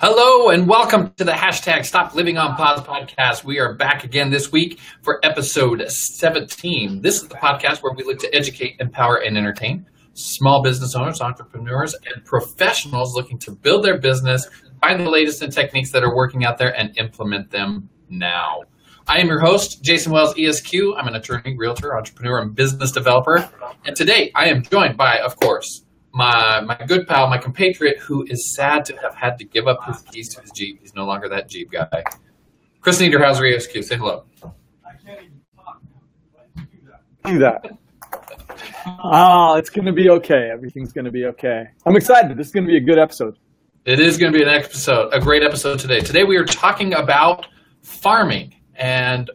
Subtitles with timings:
[0.00, 3.42] Hello and welcome to the hashtag Stop Living on Pause podcast.
[3.42, 7.02] We are back again this week for episode 17.
[7.02, 9.84] This is the podcast where we look to educate, empower, and entertain
[10.14, 14.48] small business owners, entrepreneurs, and professionals looking to build their business,
[14.80, 18.60] find the latest in techniques that are working out there, and implement them now.
[19.08, 20.74] I am your host, Jason Wells, ESQ.
[20.96, 23.50] I'm an attorney, realtor, entrepreneur, and business developer.
[23.84, 25.82] And today I am joined by, of course,
[26.12, 29.84] my my good pal, my compatriot, who is sad to have had to give up
[29.84, 30.80] his keys to his Jeep.
[30.80, 32.04] He's no longer that Jeep guy.
[32.80, 33.82] Chris Niederhauser, ESQ.
[33.84, 34.24] Say hello.
[34.84, 35.80] I can't even talk.
[37.24, 37.66] Do that.
[39.02, 40.50] Oh, it's going to be okay.
[40.52, 41.64] Everything's going to be okay.
[41.84, 42.36] I'm excited.
[42.36, 43.38] This is going to be a good episode.
[43.84, 46.00] It is going to be an episode, a great episode today.
[46.00, 47.46] Today we are talking about
[47.82, 49.30] farming and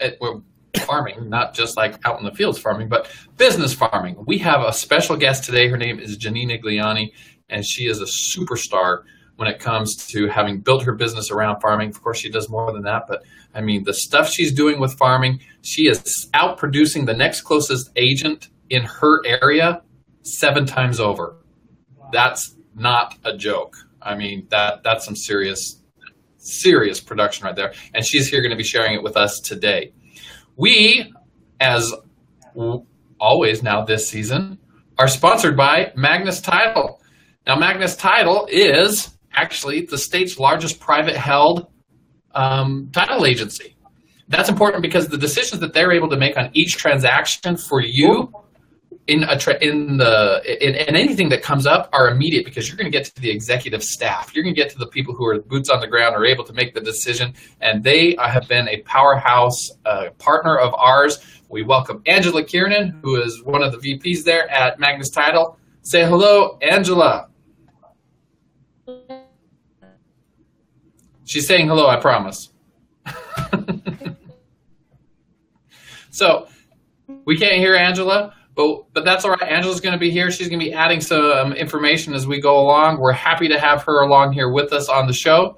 [0.00, 0.40] it, we're
[0.78, 4.16] farming, not just like out in the fields farming, but business farming.
[4.26, 5.68] We have a special guest today.
[5.68, 7.12] Her name is Janine Igliani,
[7.48, 9.02] and she is a superstar
[9.36, 11.90] when it comes to having built her business around farming.
[11.90, 13.22] Of course, she does more than that, but
[13.54, 17.90] I mean, the stuff she's doing with farming, she is out producing the next closest
[17.96, 19.82] agent in her area
[20.22, 21.36] seven times over.
[22.12, 23.76] That's not a joke.
[24.02, 25.82] I mean, that that's some serious
[26.38, 27.74] serious production right there.
[27.94, 29.92] And she's here going to be sharing it with us today.
[30.58, 31.14] We,
[31.60, 31.94] as
[33.20, 34.58] always now this season,
[34.98, 37.00] are sponsored by Magnus Title.
[37.46, 41.68] Now, Magnus Title is actually the state's largest private held
[42.34, 43.76] um, title agency.
[44.26, 48.32] That's important because the decisions that they're able to make on each transaction for you
[49.08, 52.76] in a tra- in the in, in, anything that comes up are immediate because you're
[52.76, 54.34] going to get to the executive staff.
[54.34, 56.44] You're going to get to the people who are boots on the ground are able
[56.44, 61.18] to make the decision, and they have been a powerhouse uh, partner of ours.
[61.48, 65.58] We welcome Angela Kiernan, who is one of the VPs there at Magnus Title.
[65.80, 67.28] Say hello, Angela.
[71.24, 71.88] She's saying hello.
[71.88, 72.50] I promise.
[76.10, 76.48] so
[77.24, 79.42] we can't hear Angela but but that's all right.
[79.42, 80.32] Angela's going to be here.
[80.32, 82.98] She's going to be adding some information as we go along.
[82.98, 85.56] We're happy to have her along here with us on the show.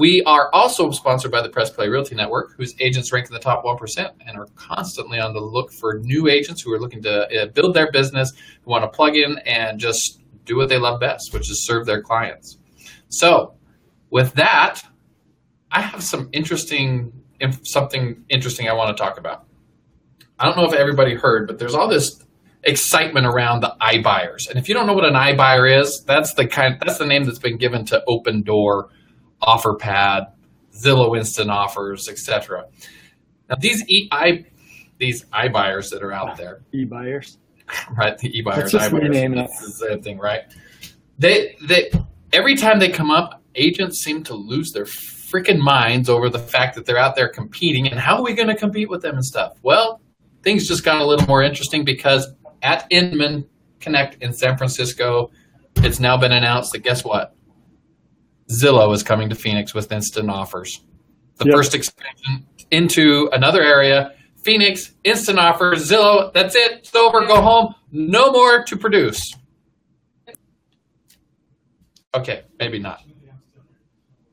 [0.00, 3.38] We are also sponsored by the Press Play Realty Network, whose agents rank in the
[3.38, 7.42] top 1% and are constantly on the look for new agents who are looking to
[7.42, 8.32] uh, build their business,
[8.64, 11.86] who want to plug in and just do what they love best, which is serve
[11.86, 12.58] their clients.
[13.08, 13.54] So,
[14.10, 14.82] with that,
[15.70, 17.12] I have some interesting
[17.62, 19.46] something interesting I want to talk about.
[20.38, 22.21] I don't know if everybody heard, but there's all this
[22.64, 24.48] excitement around the iBuyers.
[24.48, 27.24] And if you don't know what an iBuyer is, that's the kind that's the name
[27.24, 28.88] that's been given to Opendoor,
[29.42, 30.32] OfferPad,
[30.74, 32.66] Zillow Instant Offers, etc.
[33.48, 34.44] Now these e i
[34.98, 37.38] these iBuyers that are out ah, there, e-buyers,
[37.96, 38.16] right?
[38.16, 39.50] The e-buyers, that's just name it.
[39.60, 40.42] the same thing, right?
[41.18, 41.90] They they
[42.32, 46.74] every time they come up, agents seem to lose their freaking minds over the fact
[46.76, 49.24] that they're out there competing and how are we going to compete with them and
[49.24, 49.58] stuff.
[49.62, 50.00] Well,
[50.42, 53.46] things just got a little more interesting because at Inman
[53.80, 55.30] Connect in San Francisco.
[55.76, 57.34] It's now been announced that guess what?
[58.48, 60.80] Zillow is coming to Phoenix with instant offers.
[61.36, 61.56] The yep.
[61.56, 64.12] first expansion into another area.
[64.36, 66.72] Phoenix, instant offers, Zillow, that's it.
[66.78, 67.74] It's over, go home.
[67.90, 69.34] No more to produce.
[72.14, 73.02] Okay, maybe not.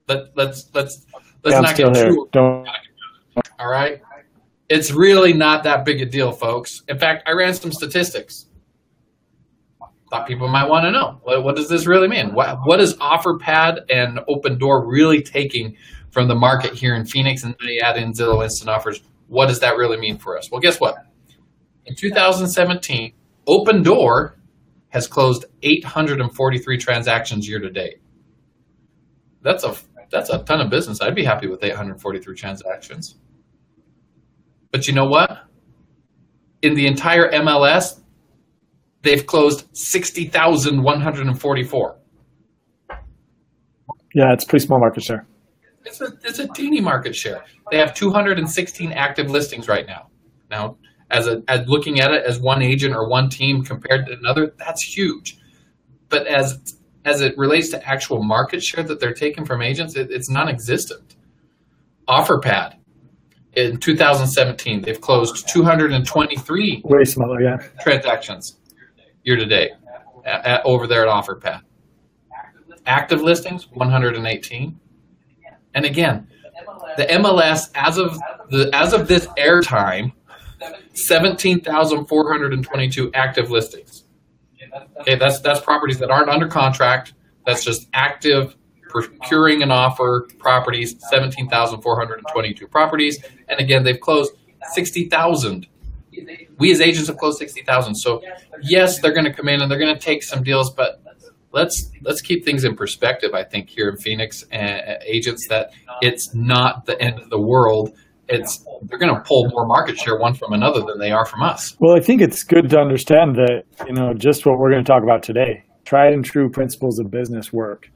[0.08, 1.06] Let, let's let's
[1.44, 2.28] let's yeah, not get too.
[2.32, 2.68] Don't.
[3.60, 4.02] All right.
[4.70, 6.84] It's really not that big a deal, folks.
[6.88, 8.46] In fact, I ran some statistics.
[10.12, 12.34] Thought people might want to know what, what does this really mean?
[12.34, 15.76] What, what is OfferPad and Opendoor really taking
[16.12, 17.44] from the market here in Phoenix?
[17.44, 19.02] And they add in Zillow Instant Offers.
[19.28, 20.50] What does that really mean for us?
[20.52, 20.96] Well, guess what?
[21.86, 23.14] In 2017,
[23.48, 24.34] Opendoor
[24.90, 28.02] has closed 843 transactions year to date.
[29.42, 29.76] That's a
[30.12, 31.02] that's a ton of business.
[31.02, 33.16] I'd be happy with 843 transactions.
[34.72, 35.46] But you know what?
[36.62, 38.00] In the entire MLS,
[39.02, 41.96] they've closed 60,144.
[44.16, 45.28] Yeah, it's pretty small market share.
[45.86, 47.44] It's a, it's a teeny market share.
[47.72, 50.08] They have 216 active listings right now.
[50.50, 50.78] Now,
[51.12, 54.54] as, a, as looking at it as one agent or one team compared to another,
[54.58, 55.38] that's huge.
[56.10, 56.76] But as
[57.06, 61.16] as it relates to actual market share that they're taking from agents, it, it's non-existent.
[62.08, 62.76] OfferPad,
[63.60, 68.58] in 2017, they've closed 223 way smaller, yeah, transactions
[69.24, 69.72] year to date
[70.26, 71.62] at, at, over there at OfferPad.
[72.86, 74.80] Active listings 118,
[75.76, 76.28] and again,
[76.98, 78.18] the MLS as of
[78.50, 80.12] the as of this airtime,
[80.94, 84.06] 17,422 active listings.
[85.02, 87.14] Okay, that's that's properties that aren't under contract.
[87.46, 88.56] That's just active
[88.90, 93.24] procuring and offer properties, 17,422 properties.
[93.48, 94.34] And again, they've closed
[94.74, 95.68] 60,000.
[96.58, 97.96] We as agents have closed 60,000.
[97.96, 98.22] So
[98.62, 101.02] yes, they're going to come in and they're going to take some deals, but
[101.52, 103.32] let's let's keep things in perspective.
[103.34, 105.72] I think here in Phoenix, uh, agents that
[106.02, 107.94] it's not the end of the world.
[108.28, 111.42] It's they're going to pull more market share one from another than they are from
[111.42, 111.76] us.
[111.80, 114.88] Well, I think it's good to understand that you know just what we're going to
[114.88, 115.64] talk about today.
[115.86, 117.90] Tried and true principles of business work.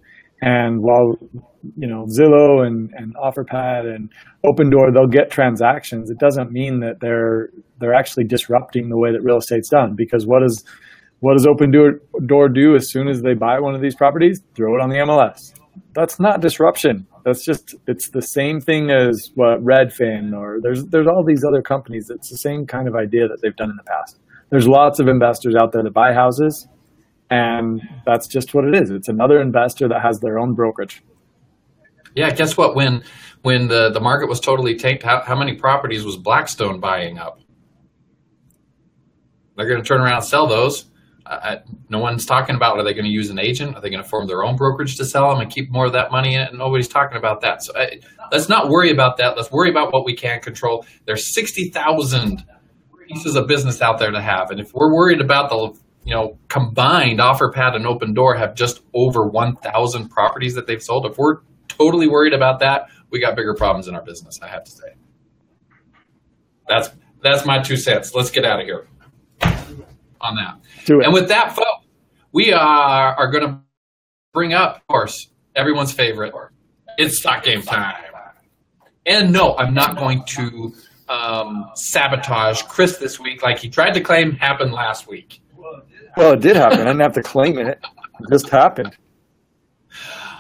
[0.44, 1.16] And while
[1.78, 4.12] you know Zillow and, and OfferPad and
[4.46, 7.50] Opendoor they'll get transactions, it doesn't mean that they're
[7.80, 9.96] they're actually disrupting the way that real estate's done.
[9.96, 10.66] Because what does
[11.22, 14.42] what does Opendoor do as soon as they buy one of these properties?
[14.54, 15.54] Throw it on the MLS.
[15.96, 17.08] That's not disruption.
[17.24, 21.62] That's just it's the same thing as what Redfin or there's there's all these other
[21.62, 22.10] companies.
[22.10, 24.20] It's the same kind of idea that they've done in the past.
[24.50, 26.68] There's lots of investors out there that buy houses
[27.34, 28.92] and that's just what it is.
[28.92, 31.02] It's another investor that has their own brokerage.
[32.16, 32.76] Yeah, guess what?
[32.76, 33.04] When
[33.42, 37.42] when the, the market was totally tanked, how, how many properties was Blackstone buying up?
[39.58, 40.86] They're going to turn around and sell those.
[41.26, 41.58] Uh,
[41.90, 43.76] no one's talking about are they going to use an agent?
[43.76, 45.94] Are they going to form their own brokerage to sell them and keep more of
[45.94, 46.54] that money in it?
[46.54, 47.64] Nobody's talking about that.
[47.64, 48.00] So I,
[48.32, 49.36] let's not worry about that.
[49.36, 50.86] Let's worry about what we can control.
[51.06, 52.46] There's 60,000
[53.08, 54.52] pieces of business out there to have.
[54.52, 55.74] And if we're worried about the
[56.06, 61.06] you know, combined OfferPad and Opendoor have just over 1,000 properties that they've sold.
[61.06, 64.40] If we're totally worried about that, we got bigger problems in our business.
[64.42, 64.88] I have to say.
[66.68, 66.90] That's
[67.22, 68.14] that's my two cents.
[68.14, 68.88] Let's get out of here
[70.20, 70.60] on that.
[71.06, 71.86] And with that, folks,
[72.32, 73.60] we are are going to
[74.34, 76.34] bring up, of course, everyone's favorite.
[76.98, 77.96] It's stock game time.
[79.06, 80.74] And no, I'm not going to
[81.10, 85.42] um, sabotage Chris this week like he tried to claim happened last week.
[86.18, 86.80] Well, it did happen.
[86.82, 87.68] I didn't have to claim it.
[87.68, 88.96] It just happened.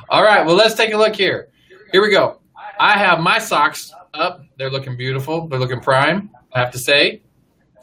[0.09, 0.45] All right.
[0.45, 1.49] Well, let's take a look here.
[1.91, 2.39] Here we go.
[2.79, 4.41] I have my socks up.
[4.57, 5.47] They're looking beautiful.
[5.47, 6.29] They're looking prime.
[6.53, 7.23] I have to say,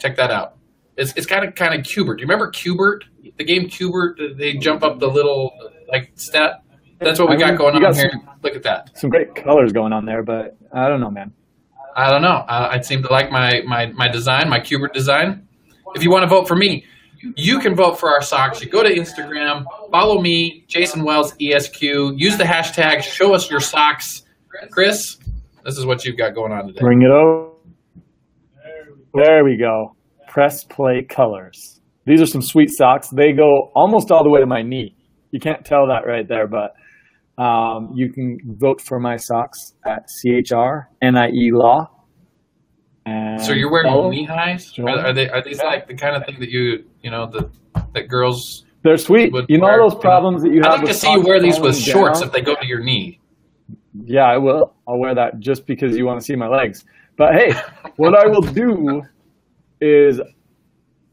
[0.00, 0.56] check that out.
[0.96, 2.18] It's it's kind of kind of Q*bert.
[2.18, 3.04] Do you remember Q*bert?
[3.38, 4.20] The game Q*bert.
[4.36, 5.52] They jump up the little
[5.88, 6.64] like step.
[6.98, 8.10] That's what we I mean, got going on got here.
[8.12, 8.90] Some, Look at that.
[8.98, 11.32] Some great colors going on there, but I don't know, man.
[11.96, 12.44] I don't know.
[12.46, 15.48] I, I seem to like my my my design, my Cubert design.
[15.94, 16.84] If you want to vote for me,
[17.36, 18.62] you can vote for our socks.
[18.62, 21.82] You go to Instagram, follow me, Jason Wells ESQ.
[21.82, 23.02] Use the hashtag.
[23.02, 24.22] Show us your socks,
[24.70, 25.18] Chris.
[25.64, 26.80] This is what you've got going on today.
[26.80, 27.50] Bring it over.
[29.14, 29.96] There we go.
[30.28, 31.80] Press play colors.
[32.06, 33.08] These are some sweet socks.
[33.10, 34.96] They go almost all the way to my knee.
[35.30, 36.74] You can't tell that right there, but
[37.42, 41.88] um, you can vote for my socks at CHR NIE Law
[43.06, 44.78] and so you're wearing knee highs?
[44.78, 47.50] Are, are, they are these like the kind of thing that you you know the
[47.94, 48.64] that girls?
[48.82, 49.32] They're sweet.
[49.48, 50.62] You know wear, those problems you know?
[50.62, 50.80] that you have.
[50.80, 52.28] I'd like to see you wear these with shorts down.
[52.28, 53.20] if they go to your knee.
[54.04, 54.74] Yeah, I will.
[54.86, 56.84] I'll wear that just because you want to see my legs.
[57.16, 57.52] But hey,
[57.96, 59.02] what I will do
[59.80, 60.20] is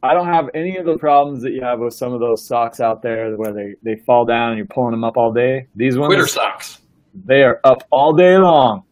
[0.03, 2.79] I don't have any of the problems that you have with some of those socks
[2.79, 5.67] out there where they, they fall down and you're pulling them up all day.
[5.75, 6.79] These ones, Quitter socks.
[7.25, 8.83] They are up all day long.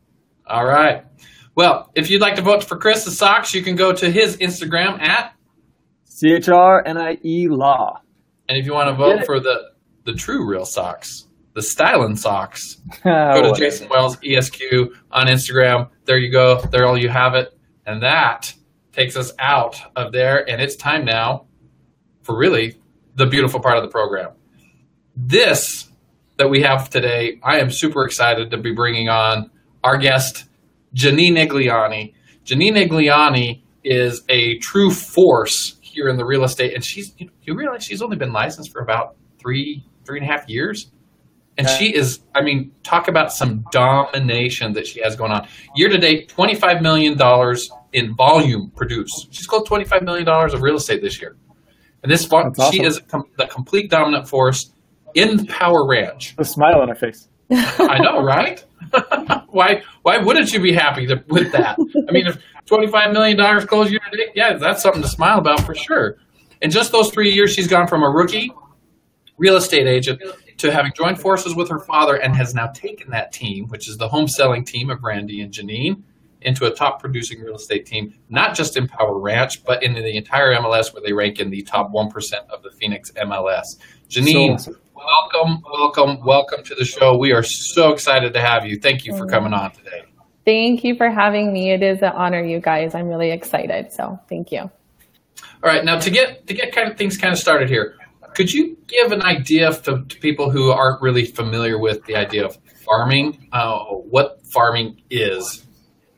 [0.48, 1.06] All right.
[1.56, 4.38] Well, if you'd like to vote for Chris the socks, you can go to his
[4.38, 5.34] Instagram at
[6.10, 8.02] CHRNIE Law.
[8.48, 9.72] And if you want to vote for the
[10.04, 14.62] the true real socks, the styling socks, go to Jason Wells ESQ
[15.12, 15.90] on Instagram.
[16.04, 16.62] There you go.
[16.62, 17.58] There all you have it.
[17.86, 18.54] And that
[18.92, 20.48] takes us out of there.
[20.50, 21.48] And it's time now
[22.22, 22.80] for really
[23.16, 24.32] the beautiful part of the program.
[25.16, 25.90] This
[26.38, 29.50] that we have today, I am super excited to be bringing on
[29.84, 30.46] our guest
[30.96, 32.14] Janine Igliani.
[32.46, 37.84] Janine Igliani is a true force here in the real estate, and she's you realize
[37.84, 40.92] she's only been licensed for about three three and a half years,
[41.58, 45.48] and she is I mean talk about some domination that she has going on.
[45.76, 49.28] Year to date, twenty five million dollars in volume produced.
[49.32, 51.36] She's closed twenty five million dollars of real estate this year,
[52.04, 52.72] and this awesome.
[52.72, 53.02] she is
[53.38, 54.72] the complete dominant force
[55.14, 56.36] in Power Ranch.
[56.38, 57.30] A smile on her face.
[57.52, 58.64] I know, right?
[59.50, 61.78] why why wouldn't you be happy to, with that?
[62.08, 65.08] I mean, if twenty five million dollars closed year to date, yeah, that's something to
[65.08, 66.18] smile about for sure.
[66.62, 68.52] In just those three years, she's gone from a rookie
[69.38, 70.22] real estate agent
[70.58, 73.98] to having joined forces with her father and has now taken that team, which is
[73.98, 76.02] the home selling team of Randy and Janine,
[76.42, 80.16] into a top producing real estate team, not just in Power Ranch, but in the
[80.16, 83.78] entire MLS where they rank in the top 1% of the Phoenix MLS.
[84.08, 87.18] Janine, so, welcome, welcome, welcome to the show.
[87.18, 88.80] We are so excited to have you.
[88.80, 90.04] Thank you for coming on today.
[90.46, 91.72] Thank you for having me.
[91.72, 92.96] It is an honor, you guys.
[92.96, 93.92] I'm really excited.
[93.92, 94.60] So thank you.
[94.60, 97.96] All right, now to get to get kind of things kind of started here,
[98.36, 102.46] Could you give an idea to, to people who aren't really familiar with the idea
[102.46, 105.66] of farming, uh, what farming is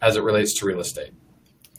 [0.01, 1.13] as it relates to real estate?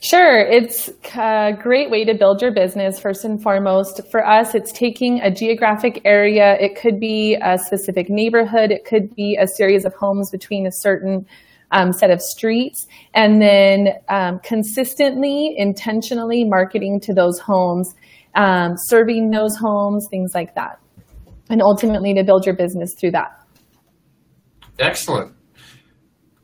[0.01, 0.39] Sure.
[0.39, 4.01] It's a great way to build your business, first and foremost.
[4.09, 6.55] For us, it's taking a geographic area.
[6.59, 8.71] It could be a specific neighborhood.
[8.71, 11.25] It could be a series of homes between a certain
[11.71, 17.93] um, set of streets, and then um, consistently, intentionally marketing to those homes,
[18.35, 20.79] um, serving those homes, things like that.
[21.49, 23.31] And ultimately to build your business through that.
[24.79, 25.35] Excellent.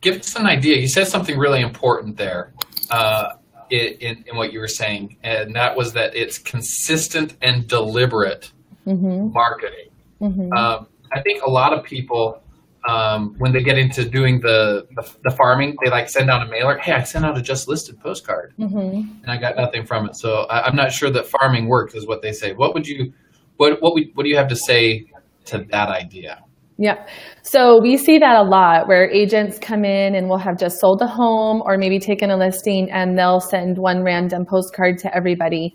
[0.02, 0.78] Give us an idea.
[0.78, 2.54] You said something really important there.
[2.92, 3.30] Uh,
[3.70, 8.52] in, in, what you were saying, and that was that it's consistent and deliberate
[8.86, 9.32] mm-hmm.
[9.32, 9.90] marketing.
[10.22, 10.54] Mm-hmm.
[10.54, 12.42] Um, I think a lot of people,
[12.88, 16.50] um, when they get into doing the, the, the farming, they like send out a
[16.50, 16.78] mailer.
[16.78, 18.78] Hey, I sent out a just listed postcard, mm-hmm.
[18.78, 20.16] and I got nothing from it.
[20.16, 22.54] So I, am not sure that farming works, is what they say.
[22.54, 23.14] What would you,
[23.58, 25.06] what what would, what do you have to say
[25.46, 26.44] to that idea?
[26.78, 27.08] Yep.
[27.42, 31.02] So we see that a lot where agents come in and will have just sold
[31.02, 35.74] a home or maybe taken a listing and they'll send one random postcard to everybody.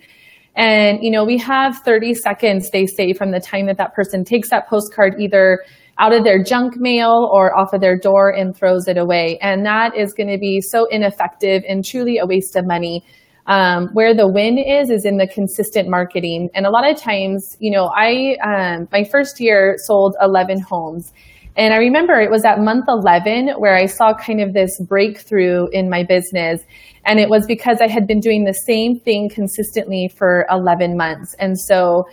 [0.57, 4.25] And, you know, we have 30 seconds, they say, from the time that that person
[4.25, 5.64] takes that postcard either
[5.99, 9.38] out of their junk mail or off of their door and throws it away.
[9.40, 13.04] And that is going to be so ineffective and truly a waste of money.
[13.50, 16.50] Um, where the win is is in the consistent marketing.
[16.54, 21.12] And a lot of times you know i um, my first year sold 11 homes.
[21.57, 25.66] And i remember it was at month 11 where i saw kind of this breakthrough
[25.73, 26.62] in my business.
[27.04, 31.35] And it was because i had been doing the same thing consistently for 11 months.
[31.40, 32.04] And so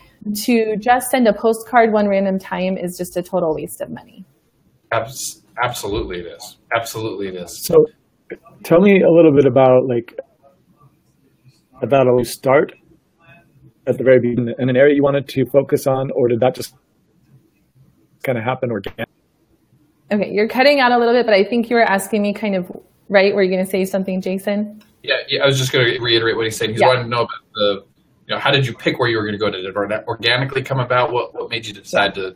[0.46, 4.26] to just send a postcard one random time is just a total waste of money.
[5.64, 6.58] Absolutely it is.
[6.76, 7.64] Absolutely it is.
[7.64, 7.76] So
[8.64, 10.18] tell me a little bit about like
[11.82, 12.74] that always start
[13.86, 16.56] at the very beginning in an area you wanted to focus on, or did that
[16.56, 16.76] just
[18.24, 19.06] kind of happen organically?
[20.12, 22.56] Okay, you're cutting out a little bit, but I think you were asking me kind
[22.56, 22.72] of
[23.10, 23.36] right.
[23.36, 24.82] Were you going to say something, Jason?
[25.04, 25.44] Yeah, yeah.
[25.44, 26.70] I was just going to reiterate what he said.
[26.70, 26.88] He's yeah.
[26.88, 27.86] wanting to know about the,
[28.28, 29.50] you know, how did you pick where you were going to go?
[29.50, 29.76] Did it
[30.08, 31.12] organically come about?
[31.12, 32.36] What what made you decide to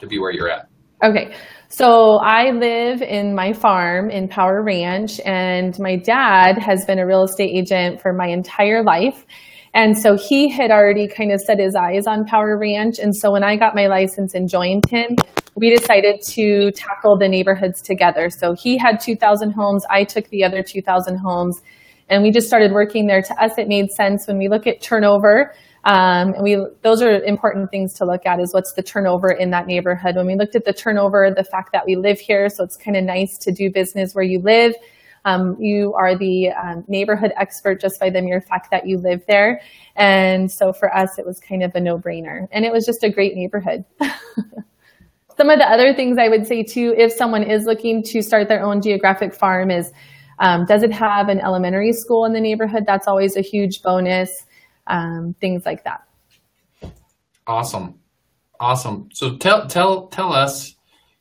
[0.00, 0.68] to be where you're at?
[1.02, 1.34] Okay,
[1.70, 7.06] so I live in my farm in Power Ranch, and my dad has been a
[7.06, 9.24] real estate agent for my entire life.
[9.72, 12.98] And so he had already kind of set his eyes on Power Ranch.
[12.98, 15.10] And so when I got my license and joined him,
[15.54, 18.30] we decided to tackle the neighborhoods together.
[18.30, 21.60] So he had 2,000 homes, I took the other 2,000 homes,
[22.08, 23.22] and we just started working there.
[23.22, 25.54] To us, it made sense when we look at turnover.
[25.84, 29.50] Um, and we those are important things to look at is what's the turnover in
[29.50, 30.16] that neighborhood.
[30.16, 32.96] When we looked at the turnover, the fact that we live here, so it's kind
[32.96, 34.74] of nice to do business where you live.
[35.24, 39.22] Um, you are the um, neighborhood expert just by the mere fact that you live
[39.26, 39.60] there.
[39.96, 42.48] And so for us, it was kind of a no brainer.
[42.52, 43.84] And it was just a great neighborhood.
[45.36, 48.48] Some of the other things I would say too, if someone is looking to start
[48.48, 49.92] their own geographic farm, is
[50.38, 52.84] um, does it have an elementary school in the neighborhood?
[52.86, 54.46] That's always a huge bonus
[54.90, 56.02] um, things like that.
[57.46, 57.98] Awesome,
[58.58, 59.08] awesome.
[59.12, 60.76] So tell tell tell us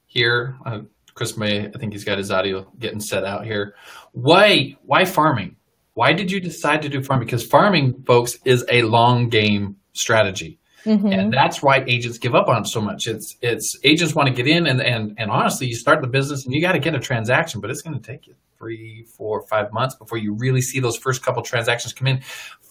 [0.06, 0.58] here.
[0.66, 0.82] Uh,
[1.14, 3.76] Chris May, I think he's got his audio getting set out here.
[4.14, 5.56] Why why farming?
[5.94, 7.26] Why did you decide to do farming?
[7.26, 10.60] Because farming, folks, is a long game strategy.
[10.86, 11.08] Mm-hmm.
[11.08, 13.06] And that's why agents give up on so much.
[13.06, 16.46] It's it's agents want to get in and and, and honestly, you start the business
[16.46, 19.46] and you got to get a transaction, but it's going to take you three, four,
[19.48, 22.22] five months before you really see those first couple transactions come in.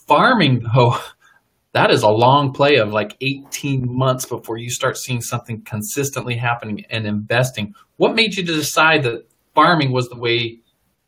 [0.07, 0.97] Farming though
[1.73, 6.37] that is a long play of like 18 months before you start seeing something consistently
[6.37, 7.75] happening and investing.
[7.97, 10.61] What made you decide that farming was the way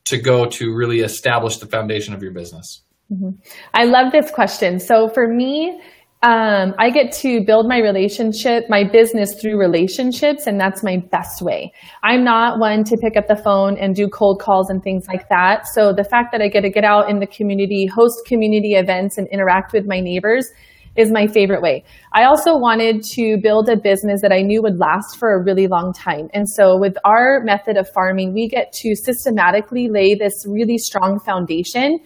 [0.05, 2.83] to go to really establish the foundation of your business?
[3.13, 3.31] Mm-hmm.
[3.75, 4.79] i love this question.
[4.79, 5.81] So for me
[6.23, 11.41] um, I get to build my relationship, my business through relationships, and that's my best
[11.41, 11.73] way.
[12.03, 15.31] I'm not one to pick up the phone and do cold calls and things like
[15.31, 15.67] that.
[15.69, 19.17] So the fact that I get to get out in the community, host community events,
[19.17, 20.47] and interact with my neighbors
[20.95, 21.85] is my favorite way.
[22.13, 25.69] I also wanted to build a business that I knew would last for a really
[25.69, 26.29] long time.
[26.35, 31.19] And so with our method of farming, we get to systematically lay this really strong
[31.21, 32.01] foundation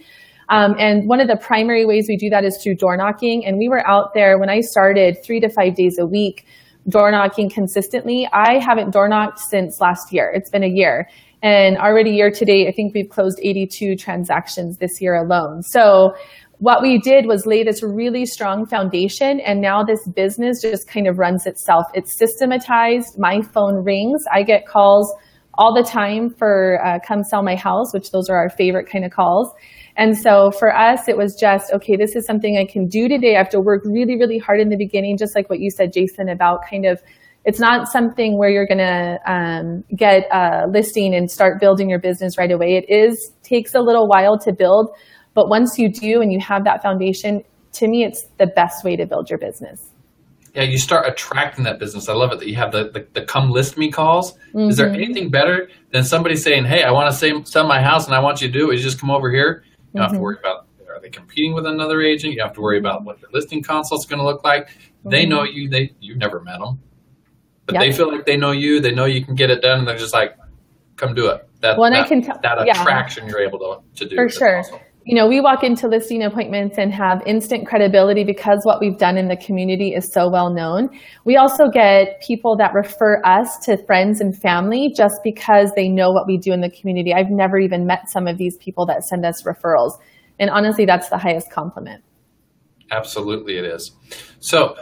[0.49, 3.45] um, and one of the primary ways we do that is through door knocking.
[3.45, 6.45] And we were out there when I started three to five days a week,
[6.87, 8.27] door knocking consistently.
[8.31, 10.31] I haven't door knocked since last year.
[10.33, 11.07] It's been a year.
[11.41, 15.61] And already year to date, I think we've closed 82 transactions this year alone.
[15.61, 16.13] So
[16.59, 21.07] what we did was lay this really strong foundation and now this business just kind
[21.07, 21.85] of runs itself.
[21.93, 23.19] It's systematized.
[23.19, 24.23] My phone rings.
[24.33, 25.13] I get calls
[25.57, 29.05] all the time for uh, come sell my house, which those are our favorite kind
[29.05, 29.51] of calls.
[29.97, 33.35] And so for us, it was just, okay, this is something I can do today.
[33.35, 35.93] I have to work really, really hard in the beginning, just like what you said,
[35.93, 37.01] Jason, about kind of
[37.45, 41.99] it's not something where you're going to um, get a listing and start building your
[41.99, 42.75] business right away.
[42.75, 44.89] It is takes a little while to build,
[45.35, 48.95] but once you do and you have that foundation, to me, it's the best way
[48.95, 49.91] to build your business.
[50.55, 52.09] Yeah, you start attracting that business.
[52.09, 54.33] I love it that you have the, the, the come list me calls.
[54.53, 54.69] Mm-hmm.
[54.69, 55.03] Is there mm-hmm.
[55.03, 58.41] anything better than somebody saying, hey, I want to sell my house and I want
[58.41, 58.77] you to do it?
[58.77, 59.63] You just come over here.
[59.95, 60.13] You don't mm-hmm.
[60.13, 62.33] have to worry about are they competing with another agent?
[62.33, 64.67] You have to worry about what the listing consult is going to look like.
[64.67, 65.09] Mm-hmm.
[65.09, 65.67] They know you.
[65.67, 66.79] They you've never met them
[67.65, 67.81] but yep.
[67.81, 68.79] they feel like they know you.
[68.79, 70.37] They know you can get it done, and they're just like,
[70.97, 73.31] "Come do it." That well, that, I can t- that attraction yeah.
[73.31, 74.59] you're able to to do for sure.
[74.59, 74.79] Awesome.
[75.05, 79.17] You know, we walk into listing appointments and have instant credibility because what we've done
[79.17, 80.89] in the community is so well known.
[81.25, 86.09] We also get people that refer us to friends and family just because they know
[86.09, 87.13] what we do in the community.
[87.13, 89.91] I've never even met some of these people that send us referrals.
[90.39, 92.03] And honestly, that's the highest compliment.
[92.89, 93.91] Absolutely, it is.
[94.39, 94.75] So,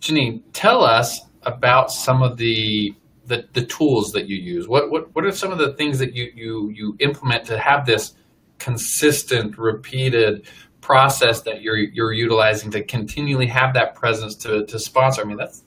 [0.00, 2.94] Janine, tell us about some of the
[3.26, 4.68] the, the tools that you use.
[4.68, 7.84] What, what what are some of the things that you you you implement to have
[7.84, 8.14] this
[8.58, 10.46] consistent, repeated
[10.80, 15.22] process that you're you're utilizing to continually have that presence to to sponsor?
[15.22, 15.64] I mean, that's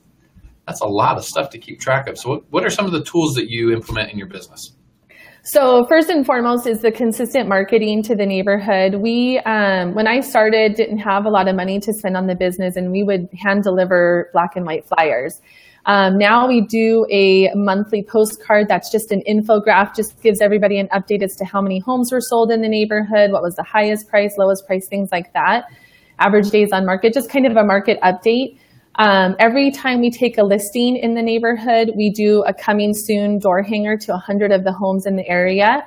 [0.66, 2.18] that's a lot of stuff to keep track of.
[2.18, 4.74] So, what, what are some of the tools that you implement in your business?
[5.44, 8.96] So first and foremost is the consistent marketing to the neighborhood.
[8.96, 12.34] We, um, when I started, didn't have a lot of money to spend on the
[12.34, 15.40] business, and we would hand deliver black and white flyers.
[15.86, 20.88] Um, now we do a monthly postcard that's just an infographic, just gives everybody an
[20.88, 24.08] update as to how many homes were sold in the neighborhood, what was the highest
[24.08, 25.64] price, lowest price, things like that.
[26.18, 28.58] Average days on market, just kind of a market update.
[28.96, 33.38] Um, every time we take a listing in the neighborhood, we do a coming soon
[33.38, 35.86] door hanger to 100 of the homes in the area.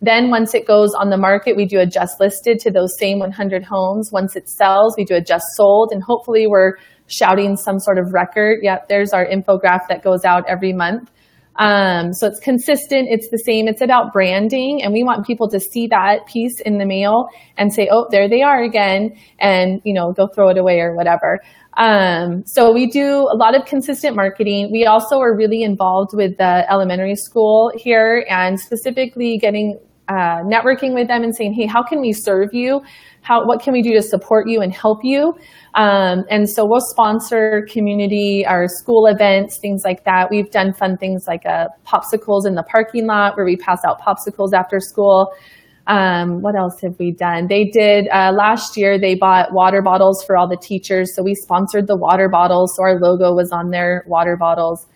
[0.00, 3.18] Then once it goes on the market, we do a just listed to those same
[3.18, 4.10] 100 homes.
[4.12, 6.74] Once it sells, we do a just sold, and hopefully we're
[7.12, 8.60] shouting some sort of record.
[8.62, 11.10] Yep, there's our infographic that goes out every month.
[11.56, 15.60] Um, so it's consistent, it's the same, it's about branding, and we want people to
[15.60, 19.92] see that piece in the mail and say, oh, there they are again, and you
[19.92, 21.40] know, go throw it away or whatever.
[21.76, 24.70] Um, so we do a lot of consistent marketing.
[24.72, 30.94] We also are really involved with the elementary school here and specifically getting uh, networking
[30.94, 32.80] with them and saying, hey, how can we serve you?
[33.22, 35.34] How, what can we do to support you and help you?
[35.74, 40.28] Um, and so we'll sponsor community, our school events, things like that.
[40.30, 44.00] We've done fun things like uh, popsicles in the parking lot where we pass out
[44.00, 45.32] popsicles after school.
[45.86, 47.46] Um, what else have we done?
[47.48, 49.00] They did uh, last year.
[49.00, 52.74] They bought water bottles for all the teachers, so we sponsored the water bottles.
[52.76, 54.86] So our logo was on their water bottles.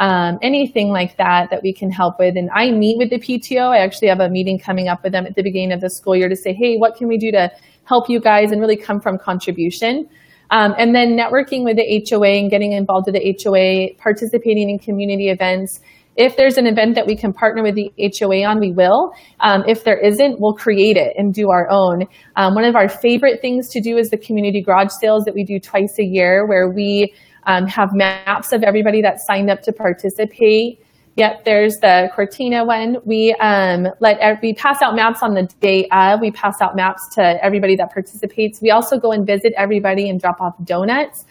[0.00, 2.36] Um, anything like that that we can help with.
[2.36, 3.68] And I meet with the PTO.
[3.68, 6.16] I actually have a meeting coming up with them at the beginning of the school
[6.16, 7.48] year to say, hey, what can we do to
[7.84, 10.08] help you guys and really come from contribution.
[10.50, 14.78] Um, and then networking with the HOA and getting involved with the HOA, participating in
[14.78, 15.80] community events.
[16.16, 19.12] If there's an event that we can partner with the HOA on, we will.
[19.40, 22.04] Um, if there isn't, we'll create it and do our own.
[22.36, 25.44] Um, one of our favorite things to do is the community garage sales that we
[25.44, 27.12] do twice a year, where we
[27.46, 30.80] um, have maps of everybody that signed up to participate.
[31.16, 32.96] Yep, there's the Cortina one.
[33.04, 36.20] We um, let we pass out maps on the day of.
[36.20, 38.60] We pass out maps to everybody that participates.
[38.60, 41.24] We also go and visit everybody and drop off donuts,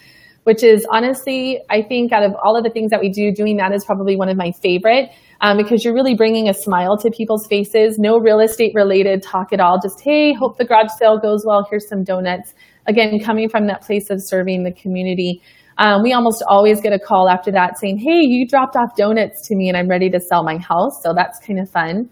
[0.44, 3.58] which is honestly, I think, out of all of the things that we do, doing
[3.58, 5.10] that is probably one of my favorite
[5.44, 8.00] um, because you're really bringing a smile to people's faces.
[8.00, 9.80] No real estate related talk at all.
[9.82, 11.68] Just hey, hope the garage sale goes well.
[11.70, 12.54] Here's some donuts.
[12.88, 15.42] Again, coming from that place of serving the community.
[15.78, 19.48] Um, we almost always get a call after that saying, Hey, you dropped off donuts
[19.48, 21.02] to me and I'm ready to sell my house.
[21.02, 22.10] So that's kind of fun.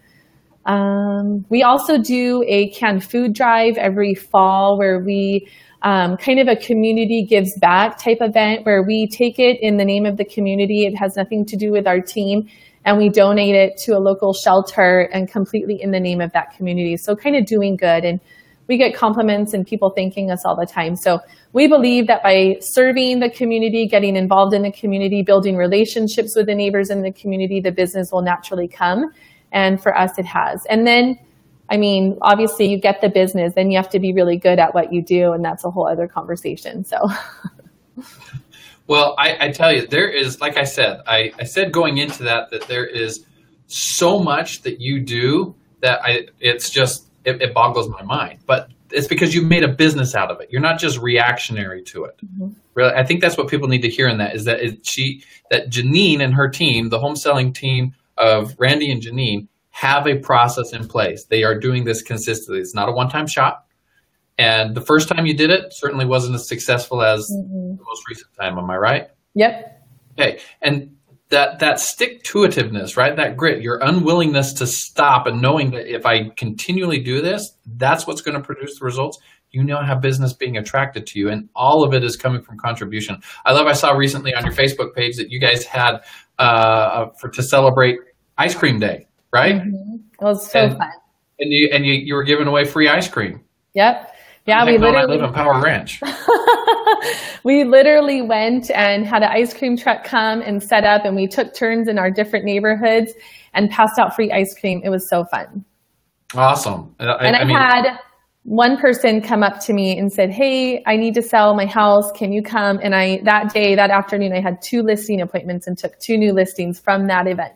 [0.64, 5.48] Um, we also do a canned food drive every fall where we
[5.82, 9.84] um, kind of a community gives back type event where we take it in the
[9.84, 10.86] name of the community.
[10.86, 12.48] It has nothing to do with our team
[12.84, 16.56] and we donate it to a local shelter and completely in the name of that
[16.56, 16.96] community.
[16.96, 18.20] So kind of doing good and
[18.68, 20.96] we get compliments and people thanking us all the time.
[20.96, 21.20] So
[21.52, 26.46] we believe that by serving the community, getting involved in the community, building relationships with
[26.46, 29.10] the neighbors in the community, the business will naturally come.
[29.50, 30.64] And for us, it has.
[30.66, 31.18] And then,
[31.68, 34.74] I mean, obviously you get the business, then you have to be really good at
[34.74, 35.32] what you do.
[35.32, 36.84] And that's a whole other conversation.
[36.84, 36.96] So.
[38.86, 42.22] well, I, I tell you, there is, like I said, I, I said going into
[42.22, 43.26] that, that there is
[43.66, 48.40] so much that you do that I, it's just, it, it, boggles my mind.
[48.46, 50.50] But it's because you've made a business out of it.
[50.50, 52.20] You're not just reactionary to it.
[52.24, 52.48] Mm-hmm.
[52.74, 55.24] Really, I think that's what people need to hear in that is that it, she
[55.50, 60.18] that Janine and her team, the home selling team of Randy and Janine, have a
[60.18, 61.24] process in place.
[61.24, 62.60] They are doing this consistently.
[62.60, 63.64] It's not a one-time shot.
[64.38, 67.76] And the first time you did it certainly wasn't as successful as mm-hmm.
[67.76, 68.58] the most recent time.
[68.58, 69.10] Am I right?
[69.34, 69.86] Yep.
[70.18, 70.40] Okay.
[70.60, 70.91] And
[71.32, 73.16] that that stick to itiveness, right?
[73.16, 78.06] That grit, your unwillingness to stop and knowing that if I continually do this, that's
[78.06, 79.18] what's going to produce the results.
[79.50, 82.56] You now have business being attracted to you, and all of it is coming from
[82.56, 83.20] contribution.
[83.44, 83.66] I love.
[83.66, 85.98] I saw recently on your Facebook page that you guys had
[86.38, 87.98] uh, for to celebrate
[88.38, 89.56] Ice Cream Day, right?
[89.56, 89.96] Mm-hmm.
[90.20, 90.90] It was so and, fun.
[91.38, 93.44] And you and you, you were giving away free ice cream.
[93.74, 94.14] Yep.
[94.46, 96.00] Yeah, we literally I live in Power Ranch.
[97.44, 101.26] we literally went and had an ice cream truck come and set up, and we
[101.26, 103.12] took turns in our different neighborhoods
[103.54, 104.80] and passed out free ice cream.
[104.84, 105.64] It was so fun.
[106.34, 106.94] Awesome.
[106.98, 107.98] I, and I, I mean, had
[108.44, 112.10] one person come up to me and said, "Hey, I need to sell my house.
[112.12, 115.76] Can you come?" And I that day, that afternoon, I had two listing appointments and
[115.76, 117.52] took two new listings from that event.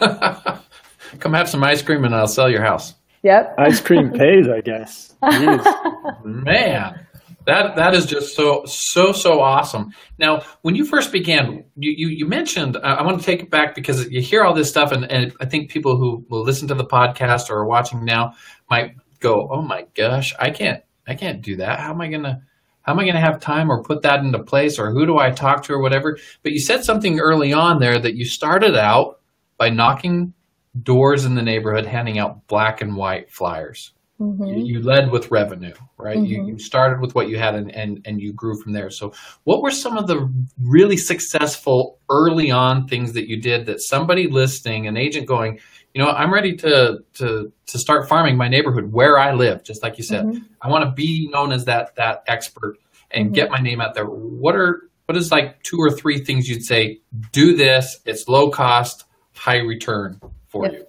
[1.20, 2.94] come have some ice cream, and I'll sell your house.
[3.22, 3.54] Yep.
[3.58, 5.14] Ice cream pays, I guess.
[6.24, 7.03] Man,
[7.46, 9.92] that that is just so so so awesome.
[10.18, 13.50] Now, when you first began, you you, you mentioned uh, I want to take it
[13.50, 16.68] back because you hear all this stuff, and, and I think people who will listen
[16.68, 18.34] to the podcast or are watching now
[18.70, 21.80] might go, "Oh my gosh, I can't I can't do that.
[21.80, 22.42] How am I gonna?"
[22.82, 25.30] How am I to have time or put that into place or who do I
[25.30, 26.18] talk to or whatever?
[26.42, 29.20] But you said something early on there that you started out
[29.56, 30.34] by knocking
[30.82, 33.93] doors in the neighborhood handing out black and white flyers.
[34.20, 34.44] Mm-hmm.
[34.44, 36.16] You, you, led with revenue, right?
[36.16, 36.24] Mm-hmm.
[36.24, 38.88] You, you started with what you had and, and, and you grew from there.
[38.88, 43.80] So, what were some of the really successful early on things that you did that
[43.80, 45.58] somebody listening, an agent going,
[45.94, 49.82] you know, I'm ready to to to start farming my neighborhood where I live, just
[49.82, 50.24] like you said.
[50.26, 50.44] Mm-hmm.
[50.60, 52.78] I want to be known as that that expert
[53.10, 53.34] and mm-hmm.
[53.34, 54.06] get my name out there.
[54.06, 57.00] What are what is like two or three things you'd say?
[57.32, 57.98] Do this.
[58.04, 60.72] It's low cost, high return for yep.
[60.72, 60.86] you?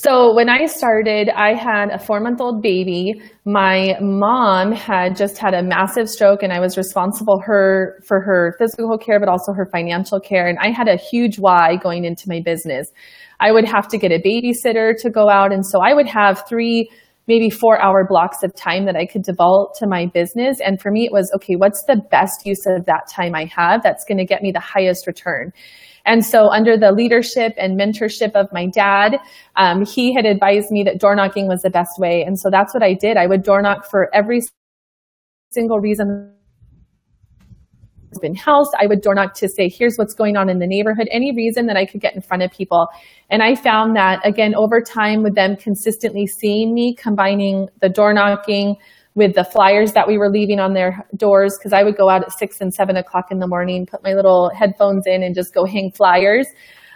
[0.00, 3.20] So when I started, I had a four month old baby.
[3.44, 8.54] My mom had just had a massive stroke and I was responsible her for her
[8.60, 10.46] physical care, but also her financial care.
[10.46, 12.92] And I had a huge why going into my business.
[13.40, 15.52] I would have to get a babysitter to go out.
[15.52, 16.88] And so I would have three,
[17.26, 20.60] maybe four hour blocks of time that I could devote to my business.
[20.64, 23.82] And for me, it was, okay, what's the best use of that time I have
[23.82, 25.52] that's going to get me the highest return?
[26.08, 29.18] And so, under the leadership and mentorship of my dad,
[29.56, 32.24] um, he had advised me that door knocking was the best way.
[32.24, 33.18] And so that's what I did.
[33.18, 34.40] I would door knock for every
[35.50, 36.32] single reason
[38.20, 38.72] been housed.
[38.80, 41.66] I would door knock to say, here's what's going on in the neighborhood, any reason
[41.66, 42.88] that I could get in front of people.
[43.30, 48.12] And I found that, again, over time, with them consistently seeing me, combining the door
[48.12, 48.76] knocking,
[49.18, 52.22] with the flyers that we were leaving on their doors because I would go out
[52.22, 55.52] at six and seven o'clock in the morning, put my little headphones in, and just
[55.52, 56.46] go hang flyers.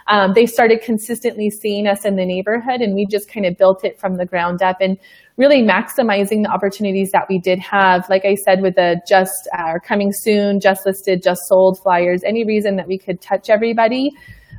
[0.07, 3.83] Um, they started consistently seeing us in the neighborhood, and we just kind of built
[3.83, 4.97] it from the ground up and
[5.35, 8.09] really maximizing the opportunities that we did have.
[8.09, 12.45] Like I said, with the just uh, coming soon, just listed, just sold flyers, any
[12.45, 14.11] reason that we could touch everybody.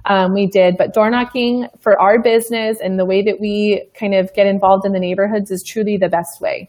[0.05, 4.15] Um, we did, but door knocking for our business and the way that we kind
[4.15, 6.69] of get involved in the neighborhoods is truly the best way.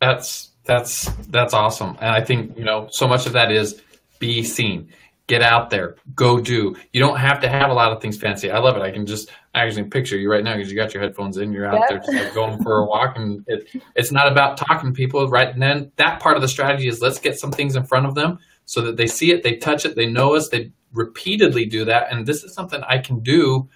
[0.00, 3.82] That's that's that's awesome, and I think you know so much of that is
[4.18, 4.90] be seen.
[5.26, 6.74] Get out there, go do.
[6.92, 8.50] You don't have to have a lot of things fancy.
[8.50, 8.82] I love it.
[8.82, 11.52] I can just I actually picture you right now because you got your headphones in.
[11.52, 11.88] You're out yep.
[11.88, 15.28] there just like going for a walk, and it, it's not about talking to people,
[15.28, 15.48] right?
[15.48, 18.14] And then that part of the strategy is let's get some things in front of
[18.14, 21.84] them so that they see it, they touch it, they know us, they repeatedly do
[21.86, 23.68] that, and this is something I can do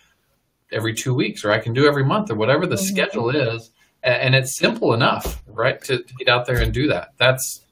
[0.70, 2.85] every two weeks, or I can do every month, or whatever the mm-hmm.
[2.85, 3.72] schedule is
[4.03, 7.11] and it's simple enough, right, to, to, get out there and do that.
[7.19, 7.65] That's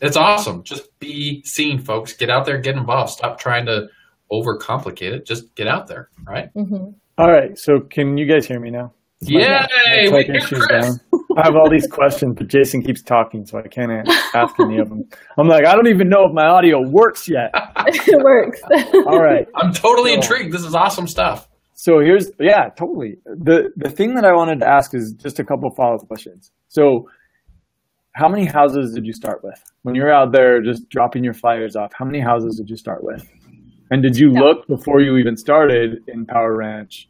[0.00, 0.62] it's awesome.
[0.62, 2.12] Just be seen, folks.
[2.12, 3.10] Get out there, get involved.
[3.10, 3.88] Stop trying to
[4.32, 5.26] overcomplicate it.
[5.26, 6.52] Just get out there, right?
[6.54, 6.90] Mm-hmm.
[7.18, 7.58] All right.
[7.58, 8.92] So, can you guys hear me now?
[9.20, 10.08] Yay!
[10.12, 11.00] We hear Chris.
[11.36, 14.88] I have all these questions, but Jason keeps talking, so I can't ask any of
[14.88, 15.02] them.
[15.36, 17.50] I'm like, I don't even know if my audio works yet.
[17.86, 18.60] it works.
[19.06, 19.46] all right.
[19.56, 20.52] I'm totally so, intrigued.
[20.52, 21.47] This is awesome stuff.
[21.80, 23.18] So here's yeah, totally.
[23.24, 26.50] The the thing that I wanted to ask is just a couple follow up questions.
[26.66, 27.08] So
[28.16, 31.76] how many houses did you start with when you're out there just dropping your flyers
[31.76, 31.92] off?
[31.96, 33.24] How many houses did you start with?
[33.92, 34.40] And did you yeah.
[34.40, 37.08] look before you even started in Power Ranch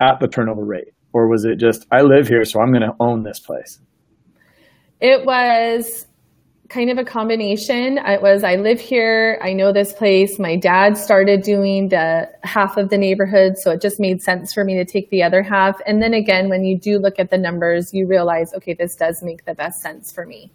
[0.00, 2.96] at the turnover rate, or was it just I live here, so I'm going to
[2.98, 3.78] own this place?
[5.00, 6.06] It was
[6.68, 7.98] kind of a combination.
[7.98, 10.38] It was I live here, I know this place.
[10.38, 14.64] My dad started doing the half of the neighborhood, so it just made sense for
[14.64, 15.80] me to take the other half.
[15.86, 19.22] And then again, when you do look at the numbers, you realize, okay, this does
[19.22, 20.52] make the best sense for me.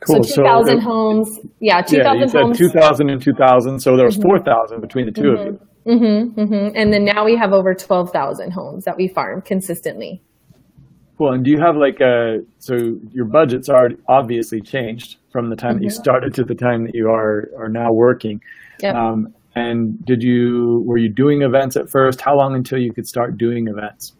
[0.00, 0.24] Cool.
[0.24, 1.38] So 2,000 so, homes.
[1.60, 2.58] Yeah, 2,000 yeah, you said homes.
[2.58, 3.78] 2,000 and 2,000.
[3.78, 4.28] So there was mm-hmm.
[4.28, 5.40] 4,000 between the 2 mm-hmm.
[5.40, 5.60] of you.
[5.86, 6.76] Mm-hmm, mm-hmm.
[6.76, 10.22] And then now we have over 12,000 homes that we farm consistently.
[11.22, 11.34] Cool.
[11.34, 15.74] And do you have like a, so your budget's already obviously changed from the time
[15.74, 15.78] mm-hmm.
[15.78, 16.02] that you mm-hmm.
[16.02, 18.40] started to the time that you are, are now working.
[18.80, 18.96] Yep.
[18.96, 22.20] Um, and did you, were you doing events at first?
[22.20, 24.14] How long until you could start doing events?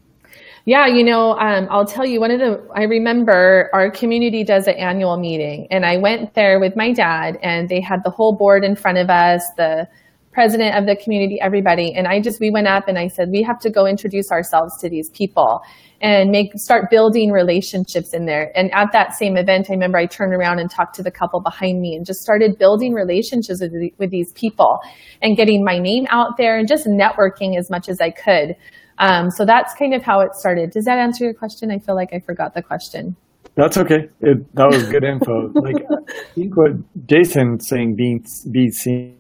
[0.65, 4.69] Yeah, you know, um, I'll tell you one of the, I remember our community does
[4.69, 8.37] an annual meeting and I went there with my dad and they had the whole
[8.37, 9.89] board in front of us, the
[10.33, 11.93] president of the community, everybody.
[11.95, 14.77] And I just, we went up and I said, we have to go introduce ourselves
[14.79, 15.61] to these people
[16.01, 18.51] and make, start building relationships in there.
[18.57, 21.41] And at that same event, I remember I turned around and talked to the couple
[21.41, 24.81] behind me and just started building relationships with, with these people
[25.21, 28.57] and getting my name out there and just networking as much as I could.
[28.99, 30.71] Um, so that's kind of how it started.
[30.71, 31.71] Does that answer your question?
[31.71, 33.17] I feel like I forgot the question.
[33.55, 34.09] That's okay.
[34.21, 35.51] It, that was good info.
[35.55, 36.73] like I think what
[37.07, 39.19] Jason's saying, being be seen,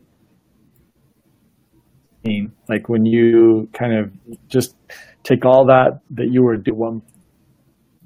[2.68, 4.12] like when you kind of
[4.48, 4.74] just
[5.24, 7.02] take all that that you were do one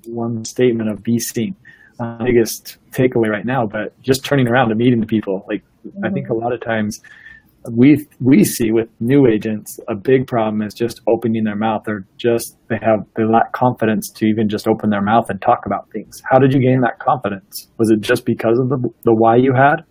[0.06, 1.56] one statement of be seen.
[1.98, 5.44] Uh, biggest takeaway right now, but just turning around and meeting the people.
[5.48, 6.04] Like mm-hmm.
[6.04, 7.00] I think a lot of times
[7.70, 11.82] we we see with new agents a big problem is just opening their mouth.
[11.86, 15.64] They're just they have they lack confidence to even just open their mouth and talk
[15.66, 16.22] about things.
[16.30, 17.68] How did you gain that confidence?
[17.78, 19.84] Was it just because of the the why you had?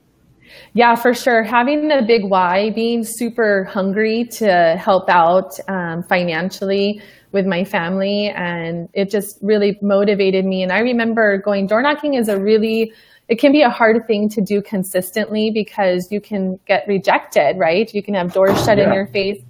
[0.74, 1.44] Yeah, for sure.
[1.44, 8.32] Having the big why, being super hungry to help out um, financially with my family,
[8.36, 10.64] and it just really motivated me.
[10.64, 12.94] And I remember going door knocking is a really
[13.28, 17.92] it can be a hard thing to do consistently because you can get rejected, right?
[17.94, 18.88] You can have doors shut yeah.
[18.88, 19.42] in your face.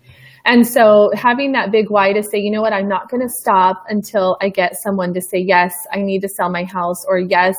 [0.45, 3.29] And so having that big why to say, you know what, I'm not going to
[3.29, 7.17] stop until I get someone to say, yes, I need to sell my house or
[7.17, 7.55] yes,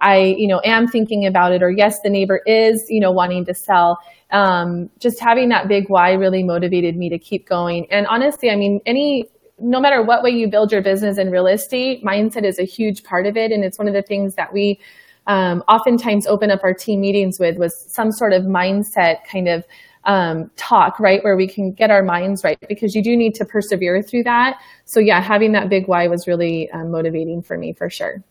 [0.00, 3.44] I, you know, am thinking about it or yes, the neighbor is, you know, wanting
[3.46, 3.98] to sell.
[4.30, 7.86] Um, just having that big why really motivated me to keep going.
[7.90, 9.28] And honestly, I mean, any,
[9.58, 13.04] no matter what way you build your business in real estate, mindset is a huge
[13.04, 13.52] part of it.
[13.52, 14.80] And it's one of the things that we
[15.26, 19.64] um, oftentimes open up our team meetings with was some sort of mindset kind of
[20.04, 23.44] um, talk, right, where we can get our minds right because you do need to
[23.44, 24.58] persevere through that.
[24.84, 28.22] So yeah, having that big why was really um, motivating for me for sure.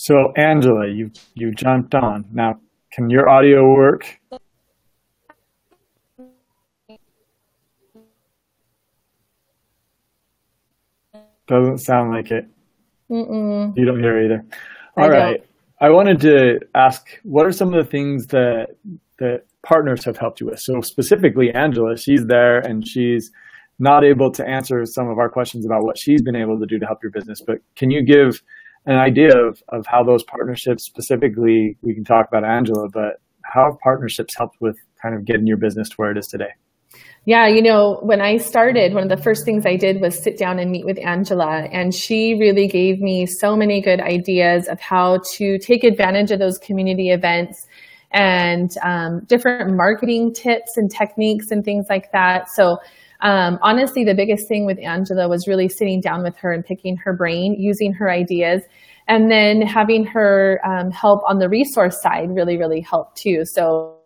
[0.00, 2.24] So Angela, you you jumped on.
[2.32, 2.58] Now,
[2.90, 4.18] can your audio work?
[11.46, 12.46] Doesn't sound like it.
[13.10, 13.76] Mm-mm.
[13.76, 14.42] You don't hear either.
[14.96, 15.46] All I right.
[15.82, 18.68] I wanted to ask, what are some of the things that
[19.18, 20.60] that partners have helped you with?
[20.60, 23.30] So specifically, Angela, she's there and she's
[23.78, 26.78] not able to answer some of our questions about what she's been able to do
[26.78, 27.42] to help your business.
[27.46, 28.42] But can you give
[28.86, 33.70] an idea of, of how those partnerships specifically, we can talk about Angela, but how
[33.70, 36.50] have partnerships helped with kind of getting your business to where it is today?
[37.26, 40.38] Yeah, you know, when I started, one of the first things I did was sit
[40.38, 44.80] down and meet with Angela, and she really gave me so many good ideas of
[44.80, 47.66] how to take advantage of those community events
[48.12, 52.48] and um, different marketing tips and techniques and things like that.
[52.48, 52.78] So,
[53.22, 56.96] um, honestly, the biggest thing with Angela was really sitting down with her and picking
[56.96, 58.62] her brain, using her ideas,
[59.08, 63.42] and then having her um, help on the resource side really, really helped too.
[63.44, 63.96] So,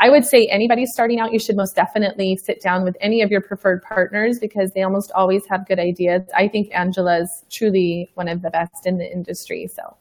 [0.00, 3.30] I would say anybody starting out, you should most definitely sit down with any of
[3.30, 6.22] your preferred partners because they almost always have good ideas.
[6.34, 9.68] I think Angela's truly one of the best in the industry.
[9.70, 9.96] So.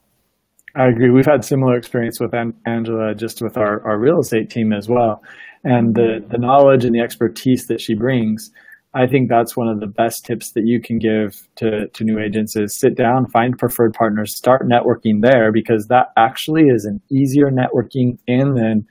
[0.75, 1.09] I agree.
[1.09, 2.33] We've had similar experience with
[2.65, 5.21] Angela, just with our, our real estate team as well.
[5.67, 8.51] And the, the knowledge and the expertise that she brings,
[8.93, 12.19] I think that's one of the best tips that you can give to, to new
[12.19, 17.01] agents is sit down, find preferred partners, start networking there because that actually is an
[17.11, 18.87] easier networking in than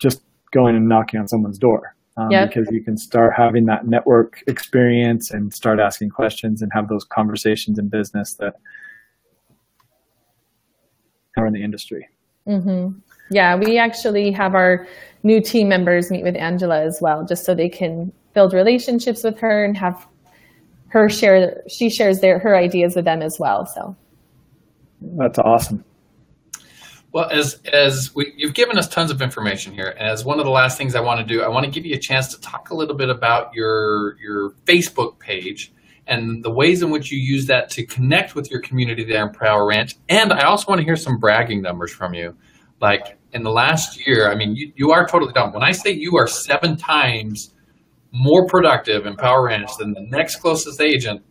[0.00, 0.20] just
[0.52, 1.94] going and knocking on someone's door.
[2.16, 2.48] Um, yep.
[2.48, 7.04] Because you can start having that network experience and start asking questions and have those
[7.04, 8.54] conversations in business that
[11.36, 12.08] are in the industry.
[12.46, 12.98] Mm-hmm.
[13.30, 14.86] Yeah, we actually have our
[15.22, 19.38] new team members meet with Angela as well, just so they can build relationships with
[19.40, 20.06] her and have
[20.88, 21.62] her share.
[21.68, 23.66] She shares their her ideas with them as well.
[23.66, 23.96] So
[25.02, 25.84] that's awesome.
[27.12, 30.44] Well, as as we, you've given us tons of information here, and as one of
[30.44, 32.40] the last things I want to do, I want to give you a chance to
[32.40, 35.72] talk a little bit about your your Facebook page
[36.06, 39.32] and the ways in which you use that to connect with your community there in
[39.32, 39.96] Power Ranch.
[40.08, 42.36] And I also want to hear some bragging numbers from you.
[42.80, 45.52] Like in the last year, I mean, you, you are totally dumb.
[45.52, 47.52] When I say you are seven times
[48.12, 51.22] more productive in Power Ranch than the next closest agent,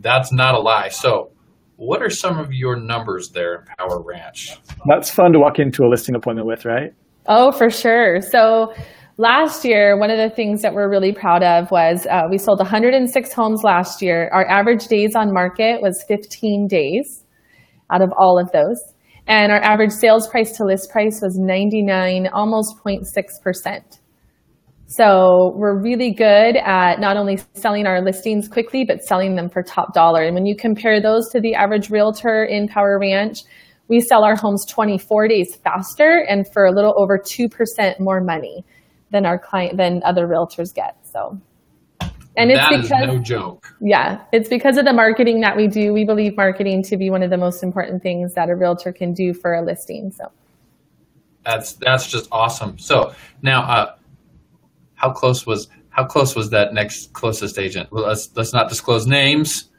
[0.00, 0.88] that's not a lie.
[0.88, 1.30] So
[1.76, 4.58] what are some of your numbers there in Power Ranch?
[4.86, 6.92] That's fun to walk into a listing appointment with, right?
[7.26, 8.20] Oh, for sure.
[8.20, 8.74] So
[9.16, 12.58] last year, one of the things that we're really proud of was uh, we sold
[12.58, 14.28] 106 homes last year.
[14.32, 17.24] Our average days on market was 15 days
[17.90, 18.80] out of all of those.
[19.26, 23.98] And our average sales price to list price was 99, almost 0.6%.
[24.86, 29.62] So we're really good at not only selling our listings quickly, but selling them for
[29.62, 30.22] top dollar.
[30.22, 33.40] And when you compare those to the average realtor in Power Ranch,
[33.88, 38.64] we sell our homes 24 days faster and for a little over 2% more money
[39.14, 40.96] than our client than other realtors get.
[41.06, 41.40] So
[42.36, 43.74] and it's that because no joke.
[43.80, 45.92] Yeah, it's because of the marketing that we do.
[45.92, 49.14] We believe marketing to be one of the most important things that a realtor can
[49.14, 50.10] do for a listing.
[50.10, 50.32] So
[51.44, 52.76] that's that's just awesome.
[52.78, 53.94] So now uh,
[54.94, 57.92] how close was how close was that next closest agent?
[57.92, 59.70] Well, let's let's not disclose names,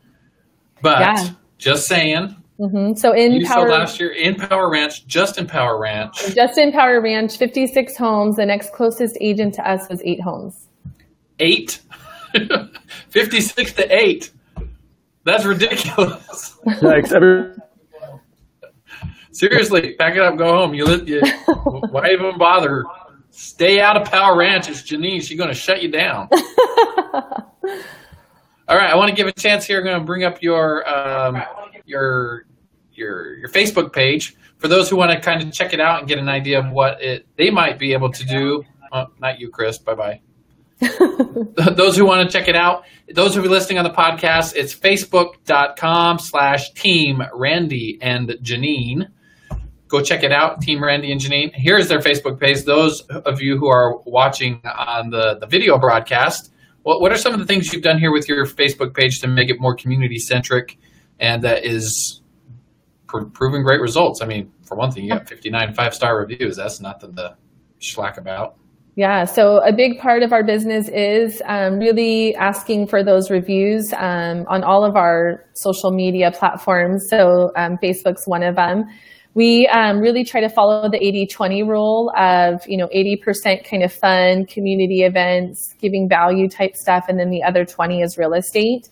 [0.81, 1.29] but yeah.
[1.57, 2.37] just saying.
[2.59, 2.93] Mm-hmm.
[2.95, 6.71] So in you Power, last year in Power Ranch, just in Power Ranch, just in
[6.71, 8.37] Power Ranch, fifty six homes.
[8.37, 10.69] The next closest agent to us was eight homes.
[11.39, 11.81] Eight,
[13.09, 14.31] fifty six to eight.
[15.25, 16.57] That's ridiculous.
[16.79, 17.11] Thanks,
[19.31, 20.73] Seriously, pack it up, go home.
[20.73, 21.21] You, you
[21.89, 22.85] why even bother?
[23.31, 24.69] Stay out of Power Ranch.
[24.69, 25.21] It's Janine.
[25.21, 26.29] She's going to shut you down.
[28.67, 29.79] All right, I want to give a chance here.
[29.79, 31.43] I'm going to bring up your um,
[31.95, 32.45] your
[32.91, 36.07] your your Facebook page for those who want to kind of check it out and
[36.07, 38.63] get an idea of what it they might be able to do.
[38.91, 39.77] Oh, not you, Chris.
[39.77, 40.21] Bye bye.
[41.75, 44.75] those who want to check it out, those who are listening on the podcast, it's
[44.75, 49.07] facebook.com slash team Randy and Janine.
[49.87, 51.51] Go check it out, Team Randy and Janine.
[51.53, 52.63] Here's their Facebook page.
[52.63, 56.51] Those of you who are watching on the, the video broadcast,
[56.83, 59.27] what, what are some of the things you've done here with your Facebook page to
[59.27, 60.77] make it more community centric
[61.19, 62.21] and that is
[63.07, 64.21] pr- proving great results?
[64.21, 66.57] I mean, for one thing, you got 59 five star reviews.
[66.57, 67.35] That's nothing to
[67.79, 68.57] schlack about.
[68.97, 73.91] Yeah, so a big part of our business is um, really asking for those reviews
[73.91, 77.05] um, on all of our social media platforms.
[77.09, 78.85] So um, Facebook's one of them
[79.35, 83.93] we um, really try to follow the 80-20 rule of you know 80% kind of
[83.93, 88.89] fun community events giving value type stuff and then the other 20 is real estate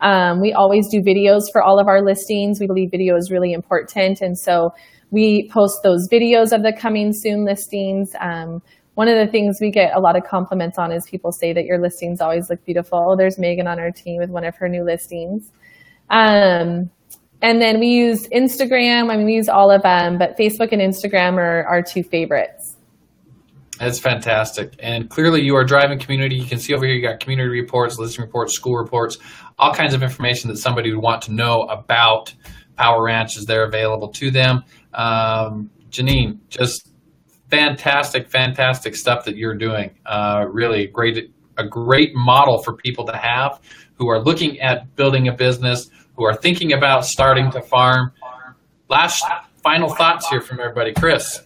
[0.00, 3.52] um, we always do videos for all of our listings we believe video is really
[3.52, 4.70] important and so
[5.10, 8.60] we post those videos of the coming soon listings um,
[8.94, 11.64] one of the things we get a lot of compliments on is people say that
[11.64, 14.84] your listings always look beautiful there's megan on our team with one of her new
[14.84, 15.50] listings
[16.10, 16.90] um,
[17.42, 19.10] and then we use Instagram.
[19.10, 22.65] I mean, we use all of them, but Facebook and Instagram are our two favorites.
[23.78, 24.74] That's fantastic.
[24.78, 26.36] And clearly, you are driving community.
[26.36, 29.18] You can see over here, you got community reports, listing reports, school reports,
[29.58, 32.34] all kinds of information that somebody would want to know about
[32.76, 34.64] Power Ranch is there available to them.
[34.94, 36.90] Um, Janine, just
[37.50, 39.96] fantastic, fantastic stuff that you're doing.
[40.04, 43.60] Uh, really great, a great model for people to have
[43.98, 48.12] who are looking at building a business who are thinking about starting to farm.
[48.88, 49.24] Last
[49.62, 50.92] final thoughts here from everybody.
[50.92, 51.45] Chris.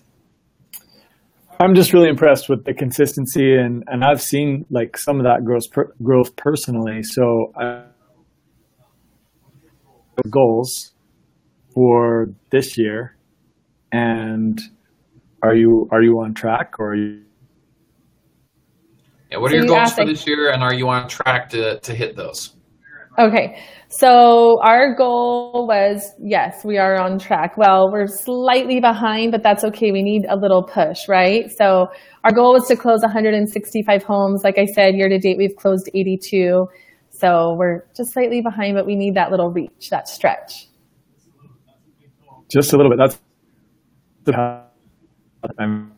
[1.61, 5.45] I'm just really impressed with the consistency and, and I've seen like some of that
[5.45, 7.03] growth per, growth personally.
[7.03, 7.85] So I
[10.29, 10.93] goals
[11.73, 13.17] for this year
[13.93, 14.61] and
[15.43, 17.23] are you are you on track or are you
[19.31, 21.79] yeah, what are so your goals for this year and are you on track to,
[21.81, 22.57] to hit those?
[23.21, 23.63] Okay.
[23.89, 27.59] So our goal was yes, we are on track.
[27.59, 29.93] Well, we're slightly behind, but that's okay.
[29.93, 31.51] We need a little push, right?
[31.51, 31.89] So
[32.25, 34.41] our goal was to close 165 homes.
[34.43, 36.67] Like I said, year to date, we've closed 82.
[37.11, 40.69] So we're just slightly behind, but we need that little reach, that stretch.
[42.51, 42.99] Just a little bit.
[42.99, 43.21] That's
[45.59, 45.90] I'm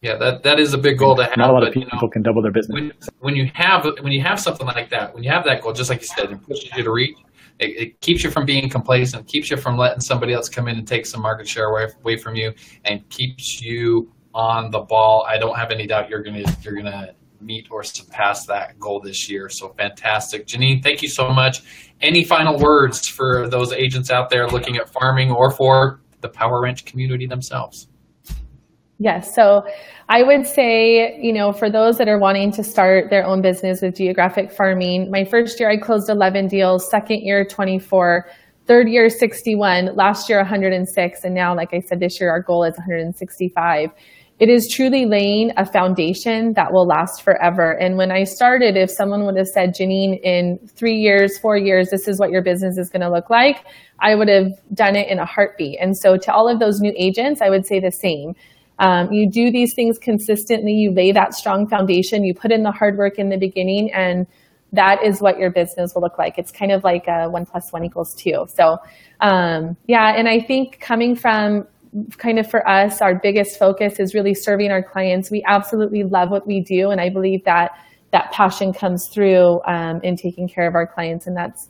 [0.00, 1.36] yeah, that that is a big goal to have.
[1.36, 2.74] Not a lot but, of people you know, can double their business.
[2.74, 5.72] When, when, you have when you have something like that, when you have that goal,
[5.72, 7.16] just like you said, it pushes you to reach.
[7.58, 10.78] It, it, keeps you from being complacent, keeps you from letting somebody else come in
[10.78, 12.52] and take some market share away, away from you,
[12.84, 15.26] and keeps you on the ball.
[15.28, 19.28] I don't have any doubt you're gonna you're gonna meet or surpass that goal this
[19.28, 19.48] year.
[19.48, 20.80] So fantastic, Janine.
[20.80, 21.62] Thank you so much.
[22.00, 26.60] Any final words for those agents out there looking at farming or for the Power
[26.60, 27.88] Ranch community themselves?
[29.00, 29.32] Yes.
[29.34, 29.62] So
[30.08, 33.80] I would say, you know, for those that are wanting to start their own business
[33.80, 38.28] with geographic farming, my first year I closed 11 deals, second year 24,
[38.66, 42.64] third year 61, last year 106, and now, like I said, this year our goal
[42.64, 43.90] is 165.
[44.40, 47.72] it is truly laying a foundation that will last forever.
[47.72, 51.90] And when I started, if someone would have said, Janine, in three years, four years,
[51.90, 53.64] this is what your business is going to look like,
[54.00, 55.78] I would have done it in a heartbeat.
[55.80, 58.34] And so to all of those new agents, I would say the same.
[58.78, 62.70] Um, you do these things consistently, you lay that strong foundation, you put in the
[62.70, 64.26] hard work in the beginning, and
[64.72, 66.38] that is what your business will look like.
[66.38, 68.46] It's kind of like a one plus one equals two.
[68.54, 68.76] So,
[69.20, 71.66] um, yeah, and I think coming from
[72.18, 75.30] kind of for us, our biggest focus is really serving our clients.
[75.30, 77.72] We absolutely love what we do, and I believe that
[78.12, 81.68] that passion comes through um, in taking care of our clients, and that's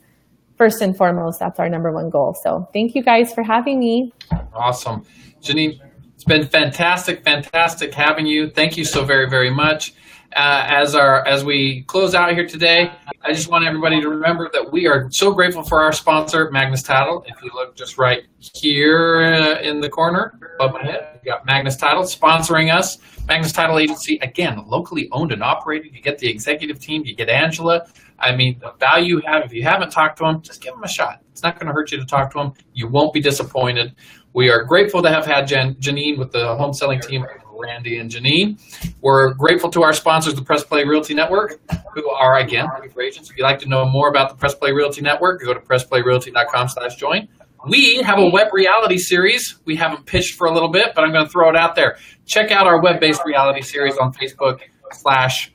[0.57, 1.39] first and foremost.
[1.39, 2.35] That's our number one goal.
[2.43, 4.13] So, thank you guys for having me.
[4.53, 5.05] Awesome,
[5.41, 5.88] Janine.
[6.19, 8.49] It's been fantastic, fantastic having you.
[8.49, 9.93] Thank you so very, very much.
[10.35, 12.91] Uh, as our as we close out here today,
[13.21, 16.83] I just want everybody to remember that we are so grateful for our sponsor, Magnus
[16.83, 17.23] Title.
[17.25, 21.45] If you look just right here uh, in the corner above my head, we've got
[21.45, 22.97] Magnus Title sponsoring us.
[23.25, 25.95] Magnus Title Agency, again, locally owned and operated.
[25.95, 27.87] You get the executive team, you get Angela.
[28.19, 30.83] I mean, the value you have, if you haven't talked to them, just give them
[30.83, 31.21] a shot.
[31.31, 32.53] It's not going to hurt you to talk to them.
[32.73, 33.95] You won't be disappointed.
[34.33, 37.25] We are grateful to have had Jan- Janine with the home selling team
[37.59, 38.59] Randy and Janine.
[39.01, 41.59] We're grateful to our sponsors, the Press Play Realty Network,
[41.93, 42.67] who are, again,
[43.01, 43.29] agents.
[43.29, 46.69] If you'd like to know more about the Press Play Realty Network, go to pressplayrealty.com
[46.69, 47.27] slash join.
[47.67, 49.59] We have a web reality series.
[49.65, 51.97] We haven't pitched for a little bit, but I'm going to throw it out there.
[52.25, 54.61] Check out our web-based reality series on Facebook
[54.93, 55.51] slash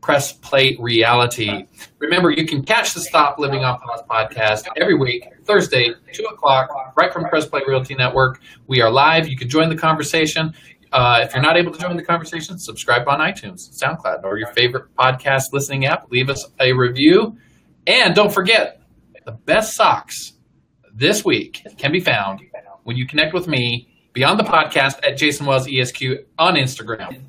[0.00, 1.66] Press Play Realty.
[1.98, 6.70] Remember, you can catch the Stop Living on Pause podcast every week, Thursday, 2 o'clock,
[6.96, 8.40] right from Press Play Realty Network.
[8.66, 9.28] We are live.
[9.28, 10.54] You can join the conversation.
[10.92, 14.48] Uh, if you're not able to join the conversation, subscribe on iTunes, SoundCloud, or your
[14.48, 16.10] favorite podcast listening app.
[16.10, 17.36] Leave us a review.
[17.86, 18.82] And don't forget,
[19.24, 20.32] the best socks
[20.94, 22.40] this week can be found
[22.84, 26.02] when you connect with me beyond the podcast at Jason Wells ESQ
[26.38, 27.22] on Instagram.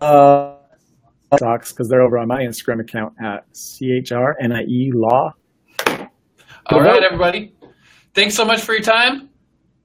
[0.00, 0.56] Uh,
[1.38, 5.32] socks because they're over on my Instagram account at CHRNIE Law.
[6.66, 7.54] All right, everybody.
[8.14, 9.28] Thanks so much for your time.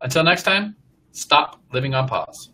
[0.01, 0.75] Until next time.
[1.11, 2.50] Stop living on pause.